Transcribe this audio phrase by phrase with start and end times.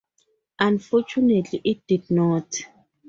[0.57, 2.61] Unfortunately it did not.